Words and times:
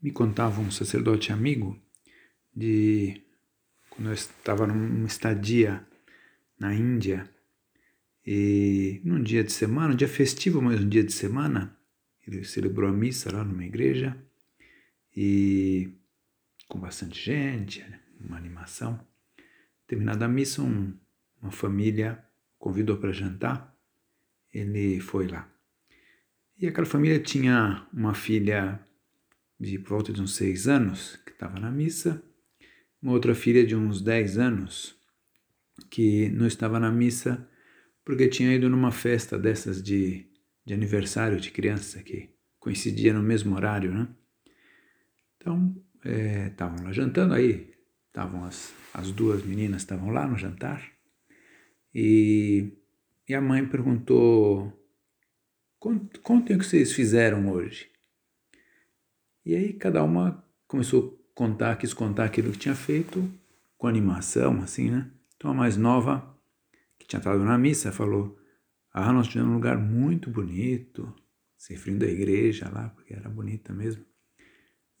me 0.00 0.10
contava 0.10 0.60
um 0.60 0.70
sacerdote 0.70 1.32
amigo 1.32 1.80
de 2.54 3.22
quando 3.90 4.08
eu 4.08 4.14
estava 4.14 4.66
numa 4.66 5.06
estadia 5.06 5.86
na 6.58 6.74
Índia 6.74 7.28
e 8.24 9.00
num 9.04 9.22
dia 9.22 9.42
de 9.42 9.52
semana, 9.52 9.94
um 9.94 9.96
dia 9.96 10.08
festivo, 10.08 10.60
mas 10.60 10.80
um 10.80 10.88
dia 10.88 11.02
de 11.02 11.12
semana, 11.12 11.76
ele 12.26 12.44
celebrou 12.44 12.90
a 12.90 12.92
missa 12.92 13.34
lá 13.34 13.42
numa 13.42 13.64
igreja 13.64 14.16
e 15.16 15.94
com 16.68 16.78
bastante 16.78 17.18
gente, 17.24 17.84
uma 18.20 18.36
animação. 18.36 19.00
Terminada 19.86 20.26
a 20.26 20.28
missa, 20.28 20.62
um, 20.62 20.92
uma 21.40 21.50
família 21.50 22.22
convidou 22.58 22.98
para 22.98 23.12
jantar, 23.12 23.74
ele 24.52 25.00
foi 25.00 25.26
lá. 25.26 25.50
E 26.58 26.66
aquela 26.66 26.86
família 26.86 27.18
tinha 27.20 27.86
uma 27.92 28.14
filha 28.14 28.78
de 29.58 29.78
por 29.78 29.90
volta 29.90 30.12
de 30.12 30.20
uns 30.20 30.36
seis 30.36 30.68
anos, 30.68 31.16
que 31.24 31.32
estava 31.32 31.58
na 31.58 31.70
missa, 31.70 32.22
uma 33.02 33.12
outra 33.12 33.34
filha 33.34 33.66
de 33.66 33.74
uns 33.74 34.00
dez 34.00 34.38
anos, 34.38 34.96
que 35.90 36.28
não 36.30 36.46
estava 36.46 36.78
na 36.78 36.90
missa 36.90 37.48
porque 38.04 38.26
tinha 38.28 38.54
ido 38.54 38.70
numa 38.70 38.90
festa 38.90 39.38
dessas 39.38 39.82
de, 39.82 40.26
de 40.64 40.72
aniversário 40.72 41.38
de 41.38 41.50
criança, 41.50 42.02
que 42.02 42.30
coincidia 42.58 43.12
no 43.12 43.22
mesmo 43.22 43.54
horário, 43.54 43.92
né? 43.92 44.08
Então, 45.36 45.76
estavam 46.46 46.78
é, 46.78 46.82
lá 46.84 46.92
jantando, 46.92 47.34
aí 47.34 47.70
estavam 48.06 48.44
as, 48.44 48.72
as 48.94 49.10
duas 49.10 49.44
meninas 49.44 49.82
estavam 49.82 50.08
lá 50.08 50.26
no 50.26 50.38
jantar, 50.38 50.90
e, 51.94 52.72
e 53.28 53.34
a 53.34 53.40
mãe 53.40 53.66
perguntou, 53.66 54.72
contem 55.78 56.56
o 56.56 56.58
que 56.58 56.64
vocês 56.64 56.92
fizeram 56.92 57.50
hoje. 57.50 57.90
E 59.48 59.56
aí 59.56 59.72
cada 59.72 60.04
uma 60.04 60.44
começou 60.66 61.18
a 61.32 61.34
contar, 61.34 61.76
quis 61.76 61.94
contar 61.94 62.26
aquilo 62.26 62.52
que 62.52 62.58
tinha 62.58 62.74
feito, 62.74 63.26
com 63.78 63.86
animação, 63.86 64.60
assim, 64.60 64.90
né? 64.90 65.10
Então 65.38 65.50
a 65.50 65.54
mais 65.54 65.74
nova, 65.74 66.38
que 66.98 67.06
tinha 67.06 67.18
estado 67.18 67.42
na 67.42 67.56
missa, 67.56 67.90
falou: 67.90 68.38
Ah, 68.92 69.10
nós 69.10 69.26
tivemos 69.26 69.50
um 69.50 69.54
lugar 69.54 69.78
muito 69.78 70.28
bonito, 70.28 71.10
se 71.56 71.72
referindo 71.72 72.04
à 72.04 72.08
igreja 72.08 72.68
lá, 72.70 72.90
porque 72.90 73.14
era 73.14 73.26
bonita 73.30 73.72
mesmo. 73.72 74.04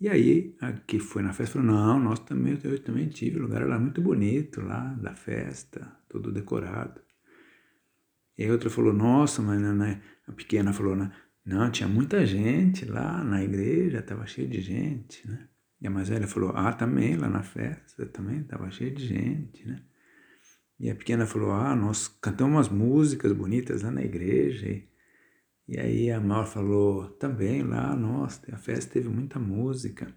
E 0.00 0.08
aí, 0.08 0.56
a 0.62 0.72
que 0.72 0.98
foi 0.98 1.22
na 1.22 1.34
festa 1.34 1.58
falou: 1.58 1.70
Não, 1.70 2.00
nós 2.00 2.18
também, 2.20 2.58
eu 2.64 2.82
também 2.82 3.06
tive, 3.10 3.38
o 3.38 3.42
lugar 3.42 3.60
era 3.60 3.78
muito 3.78 4.00
bonito 4.00 4.62
lá, 4.62 4.94
da 4.94 5.14
festa, 5.14 5.94
todo 6.08 6.32
decorado. 6.32 7.02
E 8.38 8.44
aí 8.44 8.50
outra 8.50 8.70
falou: 8.70 8.94
Nossa, 8.94 9.42
mas 9.42 9.60
né, 9.60 10.00
a 10.26 10.32
pequena 10.32 10.72
falou: 10.72 10.96
né? 10.96 11.12
Não, 11.48 11.70
tinha 11.70 11.88
muita 11.88 12.26
gente 12.26 12.84
lá 12.84 13.24
na 13.24 13.42
igreja, 13.42 14.00
estava 14.00 14.26
cheio 14.26 14.46
de 14.46 14.60
gente, 14.60 15.26
né? 15.26 15.48
E 15.80 15.86
a 15.86 15.90
mais 15.90 16.10
velha 16.10 16.28
falou, 16.28 16.52
ah, 16.54 16.74
também, 16.74 17.16
lá 17.16 17.26
na 17.26 17.42
festa, 17.42 18.04
também 18.04 18.40
estava 18.40 18.70
cheio 18.70 18.94
de 18.94 19.06
gente, 19.06 19.66
né? 19.66 19.82
E 20.78 20.90
a 20.90 20.94
pequena 20.94 21.24
falou, 21.24 21.52
ah, 21.52 21.74
nós 21.74 22.06
cantamos 22.06 22.54
umas 22.54 22.68
músicas 22.68 23.32
bonitas 23.32 23.80
lá 23.80 23.90
na 23.90 24.04
igreja. 24.04 24.68
E, 24.68 24.90
e 25.66 25.80
aí 25.80 26.10
a 26.10 26.20
maior 26.20 26.44
falou, 26.44 27.08
também 27.12 27.62
lá, 27.62 27.96
nossa, 27.96 28.54
a 28.54 28.58
festa 28.58 28.92
teve 28.92 29.08
muita 29.08 29.38
música. 29.38 30.14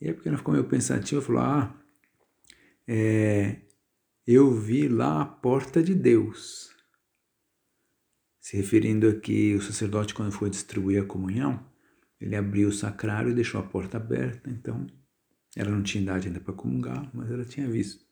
E 0.00 0.08
a 0.08 0.14
pequena 0.14 0.36
ficou 0.36 0.52
meio 0.52 0.66
pensativa, 0.66 1.22
falou, 1.22 1.42
ah, 1.42 1.80
é, 2.88 3.60
eu 4.26 4.50
vi 4.52 4.88
lá 4.88 5.22
a 5.22 5.26
porta 5.26 5.80
de 5.80 5.94
Deus 5.94 6.75
se 8.46 8.56
referindo 8.56 9.08
aqui 9.08 9.54
o 9.54 9.60
sacerdote 9.60 10.14
quando 10.14 10.30
foi 10.30 10.48
distribuir 10.48 11.02
a 11.02 11.04
comunhão, 11.04 11.68
ele 12.20 12.36
abriu 12.36 12.68
o 12.68 12.72
sacrário 12.72 13.32
e 13.32 13.34
deixou 13.34 13.60
a 13.60 13.64
porta 13.64 13.96
aberta, 13.96 14.48
então 14.48 14.86
ela 15.56 15.68
não 15.68 15.82
tinha 15.82 16.00
idade 16.00 16.28
ainda 16.28 16.38
para 16.38 16.54
comungar, 16.54 17.10
mas 17.12 17.28
ela 17.28 17.44
tinha 17.44 17.68
visto. 17.68 18.06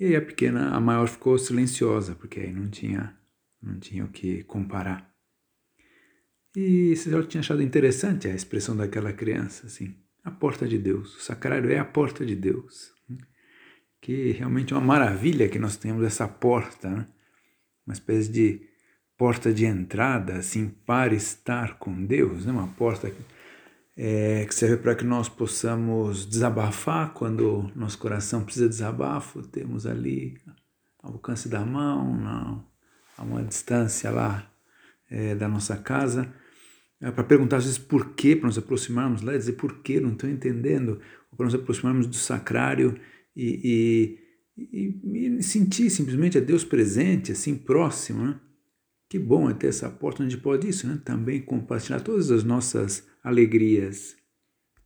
E 0.00 0.06
aí 0.06 0.16
a 0.16 0.22
pequena, 0.22 0.74
a 0.74 0.80
maior 0.80 1.06
ficou 1.06 1.36
silenciosa, 1.36 2.14
porque 2.14 2.40
aí 2.40 2.54
não 2.54 2.70
tinha, 2.70 3.18
não 3.60 3.78
tinha 3.78 4.06
o 4.06 4.08
que 4.08 4.44
comparar. 4.44 5.14
E 6.56 6.96
sacerdote 6.96 7.28
tinha 7.28 7.40
achado 7.42 7.62
interessante 7.62 8.26
a 8.26 8.34
expressão 8.34 8.74
daquela 8.74 9.12
criança, 9.12 9.66
assim, 9.66 9.94
a 10.24 10.30
porta 10.30 10.66
de 10.66 10.78
Deus. 10.78 11.16
O 11.16 11.20
sacrário 11.20 11.70
é 11.70 11.78
a 11.78 11.84
porta 11.84 12.24
de 12.24 12.34
Deus. 12.34 12.94
Que 14.00 14.30
realmente 14.30 14.72
é 14.72 14.76
uma 14.78 14.86
maravilha 14.86 15.50
que 15.50 15.58
nós 15.58 15.76
tenhamos 15.76 16.02
essa 16.02 16.26
porta, 16.26 16.88
né? 16.88 17.08
uma 17.86 17.92
espécie 17.92 18.32
de 18.32 18.72
porta 19.24 19.54
de 19.54 19.64
entrada, 19.64 20.34
assim, 20.34 20.68
para 20.84 21.14
estar 21.14 21.78
com 21.78 22.04
Deus, 22.04 22.44
né? 22.44 22.52
uma 22.52 22.68
porta 22.68 23.10
é, 23.96 24.44
que 24.44 24.54
serve 24.54 24.76
para 24.76 24.94
que 24.94 25.02
nós 25.02 25.30
possamos 25.30 26.26
desabafar 26.26 27.14
quando 27.14 27.72
nosso 27.74 27.96
coração 27.98 28.44
precisa 28.44 28.66
de 28.66 28.72
desabafo, 28.72 29.40
temos 29.40 29.86
ali 29.86 30.38
ao 31.02 31.14
alcance 31.14 31.48
da 31.48 31.64
mão, 31.64 32.14
não, 32.14 32.66
a 33.16 33.22
uma 33.22 33.42
distância 33.42 34.10
lá 34.10 34.46
é, 35.10 35.34
da 35.34 35.48
nossa 35.48 35.74
casa, 35.74 36.30
é, 37.00 37.10
para 37.10 37.24
perguntar 37.24 37.56
às 37.56 37.64
vezes 37.64 37.78
por 37.78 38.10
quê, 38.10 38.36
para 38.36 38.48
nos 38.48 38.58
aproximarmos 38.58 39.22
lá, 39.22 39.34
dizer 39.34 39.54
por 39.54 39.80
quê, 39.80 40.00
não 40.00 40.12
estou 40.12 40.28
entendendo, 40.28 41.00
ou 41.32 41.36
para 41.38 41.46
nos 41.46 41.54
aproximarmos 41.54 42.06
do 42.06 42.16
sacrário 42.16 42.94
e, 43.34 44.18
e, 44.54 44.94
e, 45.02 45.38
e 45.38 45.42
sentir 45.42 45.88
simplesmente 45.88 46.36
a 46.36 46.42
Deus 46.42 46.62
presente, 46.62 47.32
assim, 47.32 47.54
próximo, 47.54 48.22
né? 48.22 48.38
Que 49.14 49.18
bom 49.20 49.48
é 49.48 49.54
ter 49.54 49.68
essa 49.68 49.88
porta 49.88 50.24
onde 50.24 50.36
pode 50.36 50.68
isso, 50.68 50.88
né? 50.88 51.00
Também 51.04 51.40
compartilhar 51.40 52.00
todas 52.00 52.32
as 52.32 52.42
nossas 52.42 53.06
alegrias. 53.22 54.16